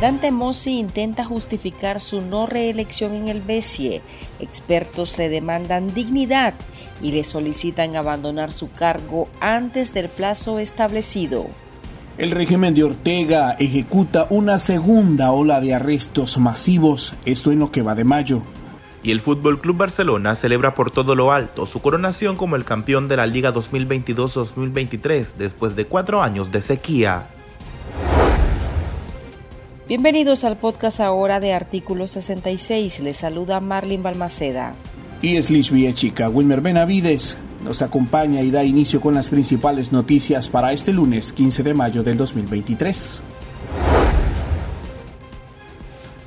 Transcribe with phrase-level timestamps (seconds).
[0.00, 4.00] Dante Mossi intenta justificar su no reelección en el BESIE.
[4.38, 6.54] Expertos le demandan dignidad
[7.02, 11.48] y le solicitan abandonar su cargo antes del plazo establecido.
[12.16, 17.82] El régimen de Ortega ejecuta una segunda ola de arrestos masivos, esto en lo que
[17.82, 18.42] va de mayo.
[19.02, 23.08] Y el Fútbol Club Barcelona celebra por todo lo alto su coronación como el campeón
[23.08, 27.26] de la Liga 2022-2023 después de cuatro años de sequía.
[29.88, 33.00] Bienvenidos al podcast ahora de Artículo 66.
[33.00, 34.74] Les saluda Marlin Balmaceda.
[35.22, 36.28] Y es Liz Chica.
[36.28, 41.62] Wilmer Benavides nos acompaña y da inicio con las principales noticias para este lunes 15
[41.62, 43.22] de mayo del 2023.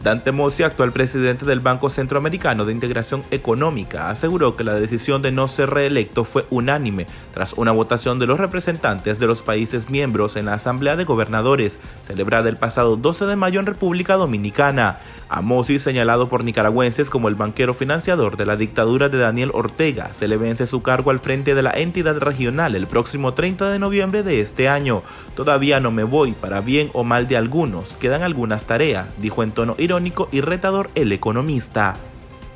[0.03, 5.31] Dante Mossi, actual presidente del Banco Centroamericano de Integración Económica, aseguró que la decisión de
[5.31, 7.05] no ser reelecto fue unánime
[7.35, 11.79] tras una votación de los representantes de los países miembros en la Asamblea de Gobernadores,
[12.07, 14.97] celebrada el pasado 12 de mayo en República Dominicana.
[15.33, 20.27] A señalado por nicaragüenses como el banquero financiador de la dictadura de Daniel Ortega, se
[20.27, 24.23] le vence su cargo al frente de la entidad regional el próximo 30 de noviembre
[24.23, 25.03] de este año.
[25.33, 29.53] Todavía no me voy, para bien o mal de algunos, quedan algunas tareas, dijo en
[29.53, 31.95] tono irónico y retador el economista.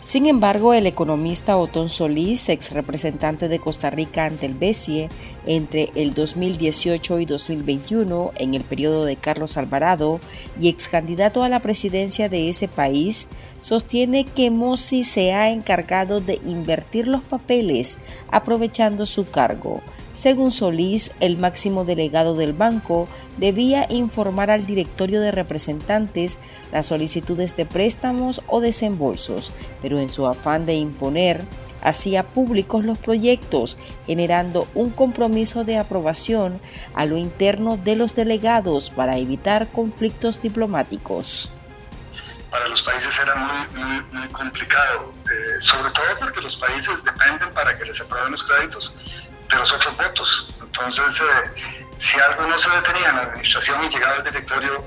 [0.05, 5.09] Sin embargo, el economista Otón Solís, ex representante de Costa Rica ante el BESIE
[5.47, 10.19] entre el 2018 y 2021, en el periodo de Carlos Alvarado,
[10.61, 13.29] y ex candidato a la presidencia de ese país,
[13.61, 17.97] sostiene que Mossi se ha encargado de invertir los papeles
[18.29, 19.81] aprovechando su cargo
[20.15, 26.39] según Solís, el máximo delegado del banco debía informar al directorio de representantes
[26.71, 31.43] las solicitudes de préstamos o desembolsos, pero en su afán de imponer,
[31.81, 33.77] hacía públicos los proyectos,
[34.07, 36.61] generando un compromiso de aprobación
[36.93, 41.51] a lo interno de los delegados para evitar conflictos diplomáticos.
[42.49, 43.35] Para los países era
[44.13, 48.93] muy, complicado, eh, sobre todo porque los países dependen para que les aprueben los créditos
[49.49, 50.53] de los otros votos.
[50.61, 54.85] Entonces, eh, si algo no se detenía en la administración y llegaba al directorio,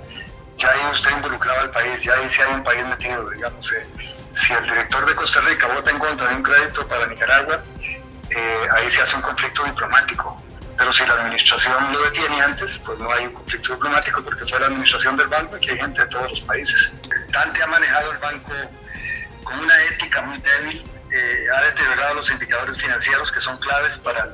[0.56, 3.72] ya ahí usted involucraba al país, ya ahí sí hay un país metido, digamos.
[3.72, 3.86] Eh.
[4.34, 7.62] si el director de Costa Rica vota en contra de un crédito para Nicaragua,
[8.30, 10.42] eh, ahí se hace un conflicto diplomático.
[10.76, 14.60] Pero si la administración lo detiene antes, pues no hay un conflicto diplomático porque fue
[14.60, 17.00] la administración del banco y que hay gente de todos los países.
[17.30, 18.52] Dante ha manejado el banco
[19.42, 20.84] con una ética muy débil,
[21.52, 24.28] ha deteriorado los indicadores financieros que son claves para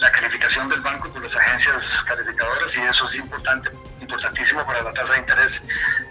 [0.00, 3.70] la calificación del banco por las agencias calificadoras y eso es importante,
[4.00, 5.62] importantísimo para la tasa de interés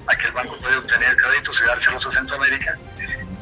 [0.07, 2.77] a que el banco puede obtener créditos y dárselos a Centroamérica.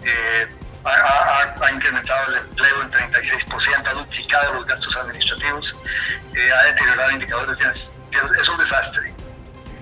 [0.03, 0.47] Eh,
[0.85, 5.75] ha, incrementado el empleo en 36%, ha duplicado los gastos administrativos,
[6.35, 7.91] eh, ha deteriorado indicadores.
[8.39, 9.13] Es un desastre.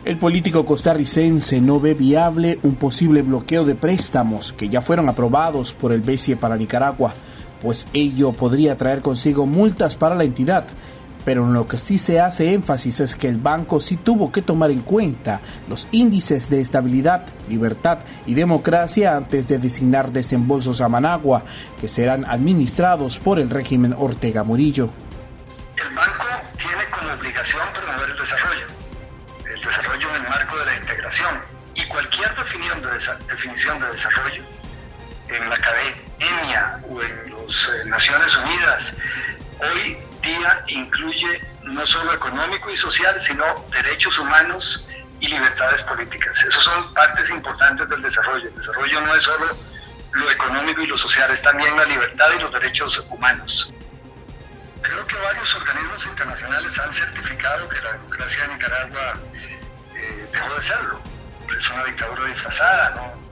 [0.05, 5.73] El político costarricense no ve viable un posible bloqueo de préstamos que ya fueron aprobados
[5.73, 7.13] por el BCE para Nicaragua
[7.63, 10.65] pues ello podría traer consigo multas para la entidad.
[11.25, 14.41] Pero en lo que sí se hace énfasis es que el banco sí tuvo que
[14.41, 20.89] tomar en cuenta los índices de estabilidad, libertad y democracia antes de designar desembolsos a
[20.89, 21.43] Managua,
[21.79, 24.89] que serán administrados por el régimen Ortega Murillo.
[25.77, 26.25] El banco
[26.57, 28.65] tiene como obligación promover el desarrollo,
[29.55, 31.35] el desarrollo en el marco de la integración
[31.75, 34.43] y cualquier definición de, definición de desarrollo
[35.29, 38.95] en la academia o en eh, Naciones Unidas,
[39.59, 44.85] hoy día incluye no solo económico y social, sino derechos humanos
[45.19, 46.43] y libertades políticas.
[46.43, 48.47] Esas son partes importantes del desarrollo.
[48.47, 49.45] El desarrollo no es solo
[50.13, 53.73] lo económico y lo social, es también la libertad y los derechos humanos.
[54.81, 59.13] Creo que varios organismos internacionales han certificado que la democracia de Nicaragua
[59.95, 60.99] eh, dejó de serlo.
[61.57, 63.22] Es una dictadura disfrazada, ¿no?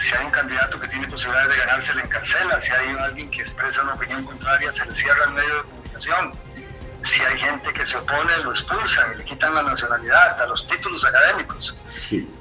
[0.00, 3.30] Si hay un candidato que tiene posibilidades de ganar, se le encarcela, si hay alguien
[3.30, 6.32] que expresa una opinión contraria, se le cierra el medio de comunicación,
[7.02, 11.04] si hay gente que se opone, lo expulsan le quitan la nacionalidad, hasta los títulos
[11.04, 11.76] académicos.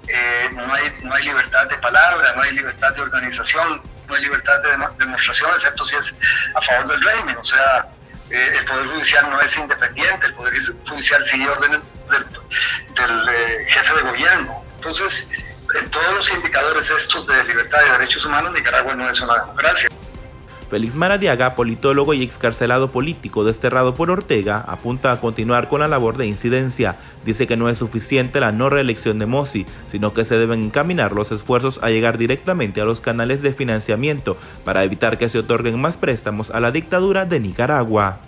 [0.08, 4.24] Eh, no, hay, no hay libertad de palabra, no hay libertad de organización, no hay
[4.24, 6.18] libertad de demostración, excepto si es
[6.56, 7.88] a favor del régimen, o sea,
[8.32, 10.54] eh, el Poder Judicial no es independiente, el Poder
[10.88, 12.26] Judicial sigue órdenes del,
[12.96, 14.64] del eh, jefe de gobierno.
[14.78, 15.32] Entonces,
[15.76, 19.90] en todos los indicadores estos de libertad y derechos humanos, Nicaragua no es una democracia.
[20.70, 26.18] Félix Maradiaga, politólogo y excarcelado político desterrado por Ortega, apunta a continuar con la labor
[26.18, 26.96] de incidencia.
[27.24, 31.12] Dice que no es suficiente la no reelección de Mossi, sino que se deben encaminar
[31.12, 35.80] los esfuerzos a llegar directamente a los canales de financiamiento para evitar que se otorguen
[35.80, 38.20] más préstamos a la dictadura de Nicaragua.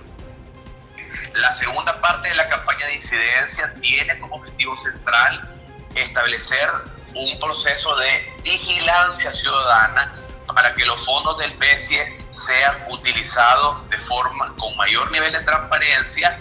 [1.34, 5.50] La segunda parte de la campaña de incidencia tiene como objetivo central
[5.96, 6.70] establecer
[7.18, 10.14] un proceso de vigilancia ciudadana
[10.54, 16.40] para que los fondos del BESIE sean utilizados de forma con mayor nivel de transparencia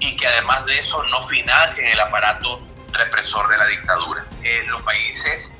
[0.00, 2.60] y que además de eso no financien el aparato
[2.92, 4.24] represor de la dictadura.
[4.42, 5.52] Eh, los países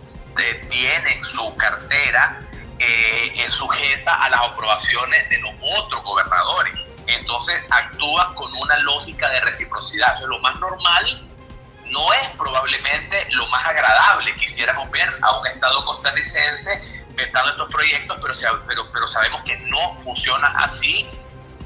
[0.68, 2.40] tienen su cartera
[2.78, 6.74] eh, sujeta a las aprobaciones de los otros gobernadores.
[7.06, 10.14] Entonces actúa con una lógica de reciprocidad.
[10.14, 11.22] Eso es lo más normal,
[11.94, 14.34] no es probablemente lo más agradable.
[14.34, 16.82] Quisiéramos ver a un Estado costarricense
[17.14, 21.06] vetando estos proyectos, pero, pero, pero sabemos que no funciona así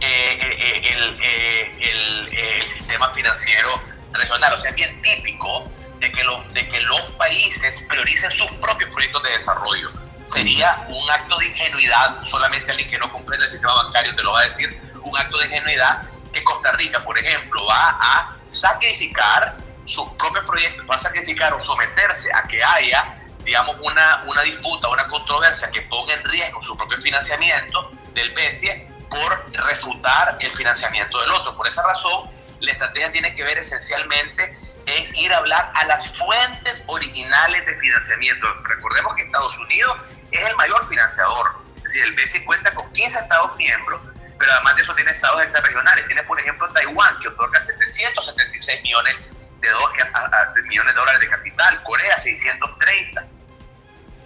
[0.00, 3.80] eh, eh, el, el, sistema financiero
[4.12, 4.52] regional.
[4.52, 5.64] O sea, es bien típico
[5.98, 9.90] de que, los, de que los países prioricen sus propios proyectos de desarrollo.
[10.24, 14.32] Sería un acto de ingenuidad, solamente alguien que no comprende el sistema bancario te lo
[14.32, 16.02] va a decir, un acto de ingenuidad
[16.34, 19.56] que Costa Rica, por ejemplo, va a sacrificar
[19.88, 24.88] sus propios proyectos, va a sacrificar o someterse a que haya, digamos, una, una disputa,
[24.88, 31.18] una controversia que ponga en riesgo su propio financiamiento del BESIE por refutar el financiamiento
[31.20, 31.56] del otro.
[31.56, 32.30] Por esa razón,
[32.60, 37.74] la estrategia tiene que ver esencialmente en ir a hablar a las fuentes originales de
[37.74, 38.46] financiamiento.
[38.64, 39.96] Recordemos que Estados Unidos
[40.30, 44.02] es el mayor financiador, es decir, el BCE cuenta con 15 estados miembros,
[44.38, 46.06] pero además de eso tiene estados extrarregionales.
[46.06, 49.16] Tiene, por ejemplo, Taiwán, que otorga 776 millones
[49.60, 53.24] de, millones de dólares de capital, Corea 630.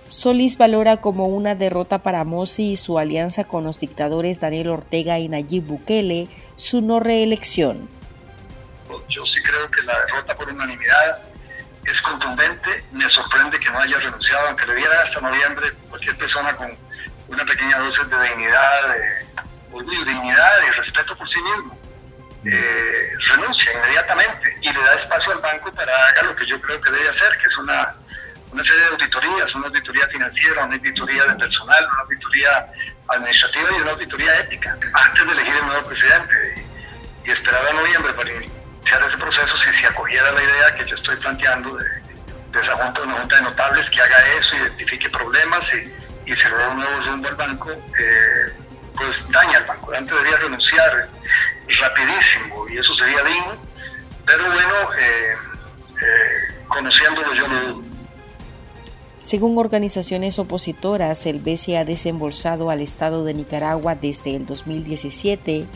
[0.09, 5.19] Solís valora como una derrota para Mossi y su alianza con los dictadores Daniel Ortega
[5.19, 7.89] y Nayib Bukele su no reelección
[9.09, 11.19] yo sí creo que la derrota por unanimidad
[11.85, 12.85] es contundente.
[12.93, 16.71] Me sorprende que no haya renunciado, aunque le diera hasta noviembre cualquier persona con
[17.29, 21.79] una pequeña dosis de dignidad, de dignidad y respeto por sí mismo.
[22.45, 26.81] Eh, renuncia inmediatamente y le da espacio al banco para haga lo que yo creo
[26.81, 27.95] que debe hacer, que es una,
[28.51, 32.67] una serie de auditorías, una auditoría financiera, una auditoría de personal, una auditoría
[33.09, 36.35] administrativa y una auditoría ética, antes de elegir el nuevo presidente.
[37.25, 40.97] Y, esperar a noviembre para iniciar ese proceso si se acogiera la idea que yo
[40.97, 41.85] estoy planteando de,
[42.51, 45.95] de esa junta, una junta de notables que haga eso, identifique problemas y,
[46.27, 48.53] y se le dé un nuevo rumbo al banco, eh,
[48.97, 49.93] pues daña al banco.
[49.93, 51.09] Antes debería renunciar
[51.81, 53.55] rapidísimo y eso sería digno,
[54.27, 55.35] pero bueno, eh,
[56.01, 57.83] eh, conociéndolo yo no
[59.19, 65.67] Según organizaciones opositoras, el BCE ha desembolsado al Estado de Nicaragua desde el 2017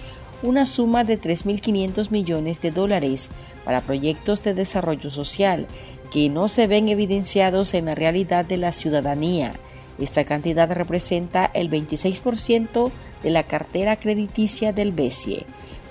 [0.42, 3.30] una suma de 3.500 millones de dólares
[3.64, 5.66] para proyectos de desarrollo social
[6.10, 9.52] que no se ven evidenciados en la realidad de la ciudadanía.
[9.98, 12.90] Esta cantidad representa el 26%
[13.22, 15.46] de la cartera crediticia del BESIE.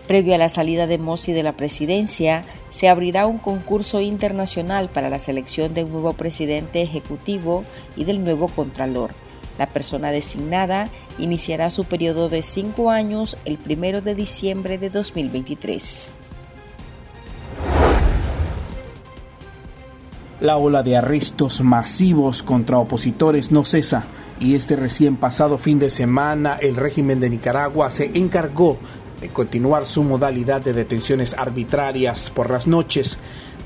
[0.07, 5.09] Previo a la salida de Mossi de la presidencia, se abrirá un concurso internacional para
[5.09, 7.63] la selección de un nuevo presidente ejecutivo
[7.95, 9.11] y del nuevo contralor.
[9.57, 16.11] La persona designada iniciará su periodo de cinco años el primero de diciembre de 2023.
[20.41, 24.05] La ola de arrestos masivos contra opositores no cesa
[24.39, 28.77] y este recién pasado fin de semana el régimen de Nicaragua se encargó
[29.21, 33.17] de continuar su modalidad de detenciones arbitrarias por las noches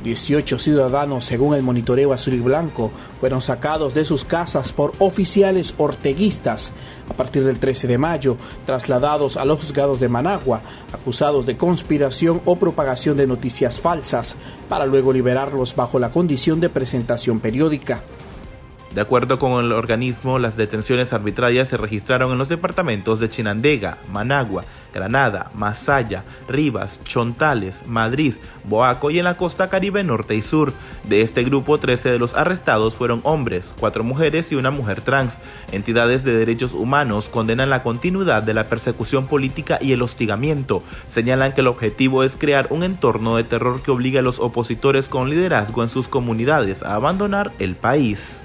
[0.03, 5.73] 18 ciudadanos, según el monitoreo azul y blanco, fueron sacados de sus casas por oficiales
[5.77, 6.71] orteguistas
[7.09, 10.61] a partir del 13 de mayo, trasladados a los juzgados de Managua,
[10.93, 14.35] acusados de conspiración o propagación de noticias falsas,
[14.69, 18.01] para luego liberarlos bajo la condición de presentación periódica.
[18.93, 23.99] De acuerdo con el organismo, las detenciones arbitrarias se registraron en los departamentos de Chinandega,
[24.11, 30.73] Managua, Granada, Masaya, Rivas, Chontales, Madrid, Boaco y en la costa caribe norte y sur.
[31.03, 35.37] De este grupo, 13 de los arrestados fueron hombres, 4 mujeres y una mujer trans.
[35.71, 40.81] Entidades de derechos humanos condenan la continuidad de la persecución política y el hostigamiento.
[41.07, 45.09] Señalan que el objetivo es crear un entorno de terror que obligue a los opositores
[45.09, 48.41] con liderazgo en sus comunidades a abandonar el país.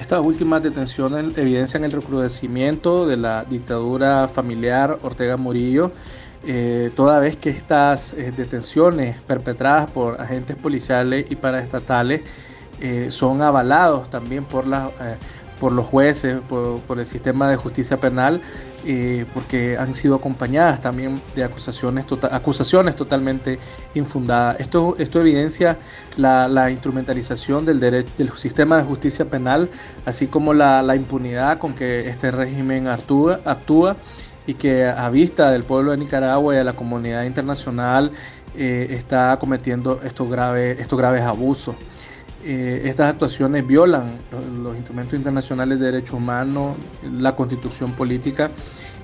[0.00, 5.92] Estas últimas detenciones evidencian el recrudecimiento de la dictadura familiar Ortega Murillo,
[6.46, 12.22] eh, toda vez que estas eh, detenciones perpetradas por agentes policiales y paraestatales
[12.80, 14.90] eh, son avalados también por, la,
[15.64, 18.42] por los jueces, por, el sistema de justicia penal,
[18.84, 23.58] eh, porque han sido acompañadas también de acusaciones, tota-, acusaciones totalmente
[23.94, 24.60] infundadas.
[24.60, 25.78] Esto, esto evidencia
[26.18, 29.70] la, instrumentalización del, derecho, del sistema de justicia penal,
[30.04, 33.96] así como la, impunidad con que este régimen actúa, actúa
[34.46, 38.12] y que a vista del pueblo de Nicaragua y de la comunidad internacional
[38.54, 41.74] eh, está cometiendo estos graves, estos graves abusos.
[42.46, 44.18] Eh, estas actuaciones violan
[44.62, 46.76] los, instrumentos internacionales de derechos humanos,
[47.10, 48.50] la constitución política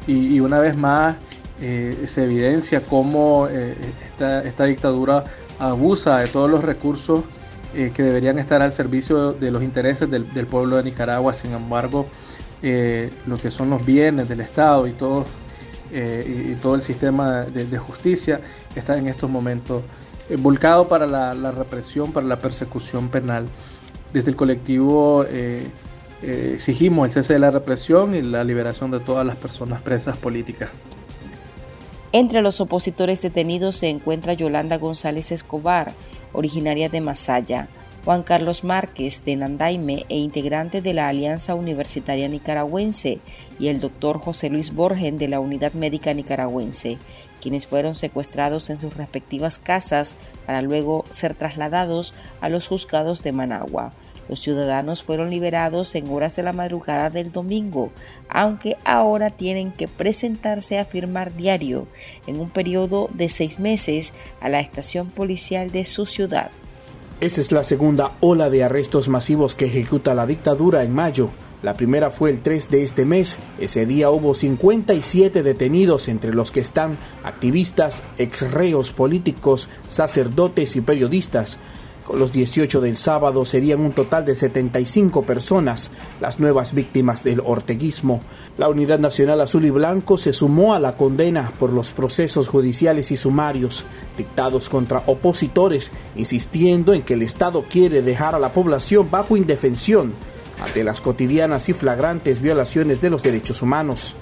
[0.07, 1.17] y, una vez más
[1.59, 3.75] eh, se evidencia cómo eh,
[4.45, 5.25] esta, dictadura
[5.59, 7.23] abusa de todos los recursos
[7.73, 11.33] que deberían estar al servicio de los intereses del, pueblo de Nicaragua.
[11.33, 12.09] Sin embargo,
[12.63, 15.25] lo que son los bienes del Estado y todo,
[15.93, 18.41] y, todo el sistema de justicia
[18.75, 19.83] está en estos momentos
[20.31, 23.47] eh, volcado para la, represión, para la persecución penal.
[24.13, 25.67] Desde el colectivo eh,
[26.23, 30.17] eh, exigimos el cese de la represión y la liberación de todas las personas presas
[30.17, 30.71] políticas.
[32.13, 35.93] Entre los opositores detenidos se encuentra Yolanda González Escobar,
[36.33, 37.69] originaria de Masaya,
[38.05, 43.19] Juan Carlos Márquez de Nandaime e integrante de la Alianza Universitaria Nicaragüense,
[43.59, 46.97] y el doctor José Luis Borgen de la Unidad Médica Nicaragüense,
[47.43, 50.17] quienes fueron secuestrados en sus respectivas casas
[50.47, 53.93] para luego ser trasladados a los juzgados de Managua.
[54.31, 57.91] Los ciudadanos fueron liberados en horas de la madrugada del domingo,
[58.31, 61.87] aunque ahora tienen que presentarse a firmar diario
[62.27, 66.51] en un periodo de seis meses a la estación policial de su ciudad.
[67.21, 71.29] Esa es la segunda ola de arrestos masivos que ejecuta la dictadura en mayo.
[71.63, 73.37] La primera fue el 3 de este mes.
[73.59, 81.59] Ese día hubo 57 detenidos, entre los que están activistas, exreos políticos, sacerdotes y periodistas
[82.13, 85.91] los 18 del sábado serían un total de 75 personas,
[86.21, 88.21] las nuevas víctimas del orteguismo.
[88.59, 93.11] La Unidad Nacional Azul y Blanco se sumó a la condena por los procesos judiciales
[93.11, 93.85] y sumarios
[94.17, 100.13] dictados contra opositores, insistiendo en que el Estado quiere dejar a la población bajo indefensión
[100.63, 104.17] ante las cotidianas y flagrantes violaciones de los derechos humanos.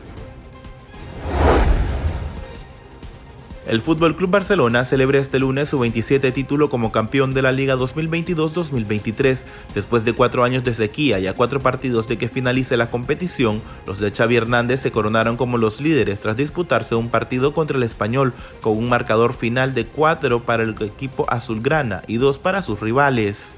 [3.68, 7.76] El Fútbol Club Barcelona celebra este lunes su 27 título como campeón de la Liga
[7.76, 9.44] 2022-2023.
[9.74, 13.60] Después de cuatro años de sequía y a cuatro partidos de que finalice la competición,
[13.86, 17.82] los de Xavi Hernández se coronaron como los líderes tras disputarse un partido contra el
[17.82, 18.32] Español
[18.62, 23.57] con un marcador final de cuatro para el equipo azulgrana y dos para sus rivales.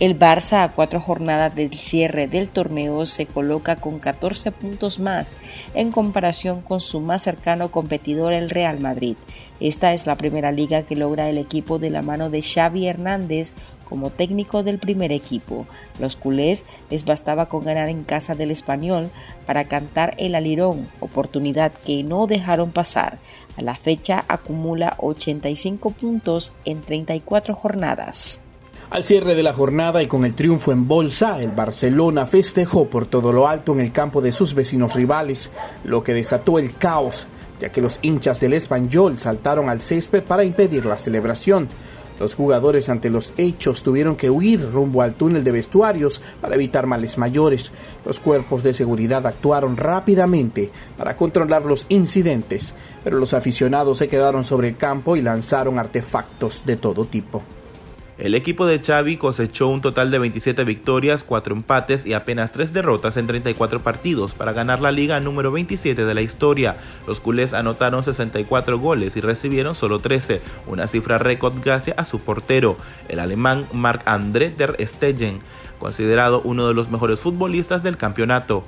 [0.00, 5.38] El Barça a cuatro jornadas del cierre del torneo se coloca con 14 puntos más
[5.72, 9.14] en comparación con su más cercano competidor el Real Madrid.
[9.60, 13.52] Esta es la primera liga que logra el equipo de la mano de Xavi Hernández
[13.88, 15.64] como técnico del primer equipo.
[16.00, 19.12] Los culés les bastaba con ganar en casa del español
[19.46, 23.18] para cantar el alirón, oportunidad que no dejaron pasar.
[23.56, 28.48] A la fecha acumula 85 puntos en 34 jornadas.
[28.90, 33.06] Al cierre de la jornada y con el triunfo en bolsa, el Barcelona festejó por
[33.06, 35.50] todo lo alto en el campo de sus vecinos rivales,
[35.84, 37.26] lo que desató el caos,
[37.60, 41.68] ya que los hinchas del Español saltaron al césped para impedir la celebración.
[42.20, 46.86] Los jugadores ante los hechos tuvieron que huir rumbo al túnel de vestuarios para evitar
[46.86, 47.72] males mayores.
[48.04, 54.44] Los cuerpos de seguridad actuaron rápidamente para controlar los incidentes, pero los aficionados se quedaron
[54.44, 57.42] sobre el campo y lanzaron artefactos de todo tipo.
[58.16, 62.72] El equipo de Xavi cosechó un total de 27 victorias, 4 empates y apenas 3
[62.72, 66.76] derrotas en 34 partidos para ganar la liga número 27 de la historia.
[67.08, 72.20] Los culés anotaron 64 goles y recibieron solo 13, una cifra récord gracias a su
[72.20, 72.76] portero,
[73.08, 75.40] el alemán Marc-André der Stegen,
[75.80, 78.64] considerado uno de los mejores futbolistas del campeonato.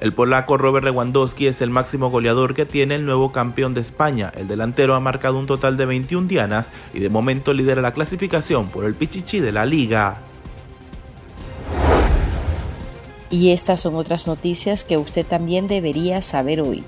[0.00, 4.32] El polaco Robert Lewandowski es el máximo goleador que tiene el nuevo campeón de España.
[4.34, 8.68] El delantero ha marcado un total de 21 dianas y de momento lidera la clasificación
[8.68, 10.16] por el Pichichi de la liga.
[13.28, 16.82] Y estas son otras noticias que usted también debería saber hoy.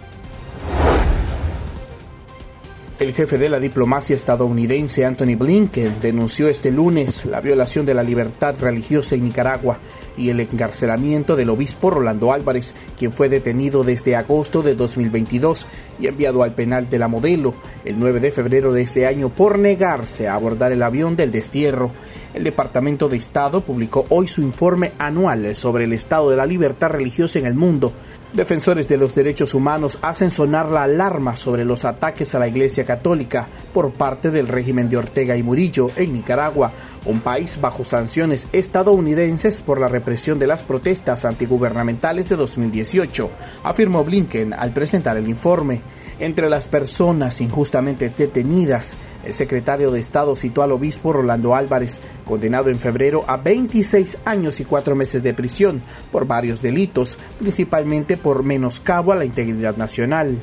[3.03, 8.05] El jefe de la diplomacia estadounidense Anthony Blinken denunció este lunes la violación de la
[8.05, 9.79] libertad religiosa en Nicaragua
[10.17, 15.67] y el encarcelamiento del obispo Rolando Álvarez, quien fue detenido desde agosto de 2022
[15.99, 17.55] y enviado al penal de la modelo
[17.85, 21.91] el 9 de febrero de este año por negarse a abordar el avión del destierro.
[22.35, 26.91] El Departamento de Estado publicó hoy su informe anual sobre el estado de la libertad
[26.91, 27.93] religiosa en el mundo,
[28.33, 32.87] Defensores de los derechos humanos hacen sonar la alarma sobre los ataques a la Iglesia
[32.87, 36.73] Católica por parte del régimen de Ortega y Murillo en Nicaragua,
[37.05, 43.29] un país bajo sanciones estadounidenses por la represión de las protestas antigubernamentales de 2018,
[43.65, 45.83] afirmó Blinken al presentar el informe.
[46.23, 52.71] Entre las personas injustamente detenidas, el secretario de Estado citó al obispo Rolando Álvarez, condenado
[52.71, 58.45] en febrero a 26 años y cuatro meses de prisión por varios delitos, principalmente por
[58.45, 60.39] menoscabo a la integridad nacional.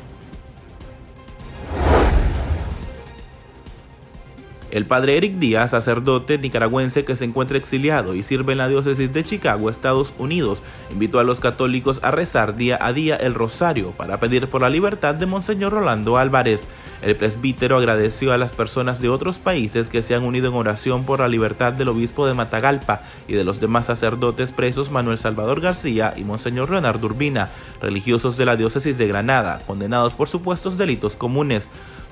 [4.71, 9.11] El padre Eric Díaz, sacerdote nicaragüense que se encuentra exiliado y sirve en la diócesis
[9.11, 10.61] de Chicago, Estados Unidos,
[10.91, 14.69] invitó a los católicos a rezar día a día el rosario para pedir por la
[14.69, 16.67] libertad de Monseñor Rolando Álvarez.
[17.01, 21.05] El presbítero agradeció a las personas de otros países que se han unido en oración
[21.05, 25.61] por la libertad del obispo de Matagalpa y de los demás sacerdotes presos Manuel Salvador
[25.61, 27.49] García y Monseñor Leonardo Urbina,
[27.81, 31.69] religiosos de la diócesis de Granada, condenados por supuestos delitos comunes.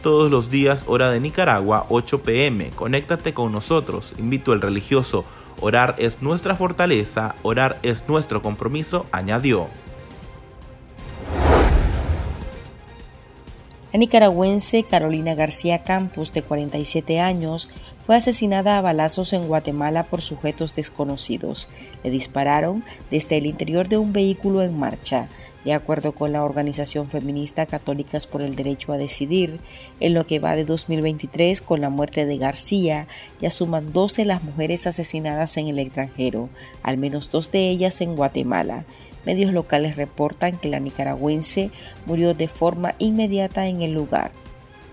[0.08, 2.70] Todos los días, hora de Nicaragua, 8 pm.
[2.70, 5.26] Conéctate con nosotros, invito al religioso.
[5.60, 9.68] Orar es nuestra fortaleza, orar es nuestro compromiso, añadió.
[13.92, 17.68] La nicaragüense Carolina García Campos, de 47 años,
[18.06, 21.70] fue asesinada a balazos en Guatemala por sujetos desconocidos.
[22.06, 25.28] Le dispararon desde el interior de un vehículo en marcha.
[25.68, 29.60] De acuerdo con la organización feminista Católicas por el Derecho a Decidir,
[30.00, 33.10] en lo que va de 2023 con la muerte de García,
[33.42, 36.48] ya suman 12 las mujeres asesinadas en el extranjero,
[36.84, 38.86] al menos dos de ellas en Guatemala.
[39.26, 41.70] Medios locales reportan que la nicaragüense
[42.06, 44.32] murió de forma inmediata en el lugar.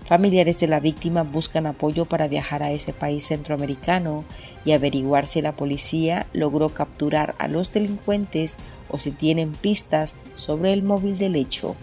[0.05, 4.23] Familiares de la víctima buscan apoyo para viajar a ese país centroamericano
[4.63, 10.73] y averiguar si la policía logró capturar a los delincuentes o si tienen pistas sobre
[10.73, 11.75] el móvil del hecho.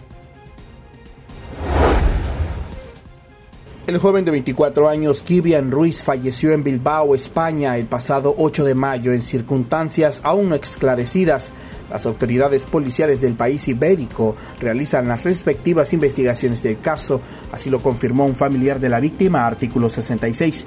[3.85, 8.75] El joven de 24 años, Kibian Ruiz, falleció en Bilbao, España, el pasado 8 de
[8.75, 11.51] mayo en circunstancias aún no esclarecidas
[11.89, 17.19] las autoridades policiales del país ibérico realizan las respectivas investigaciones del caso,
[17.51, 20.63] así lo confirmó un familiar de la víctima, artículo 66.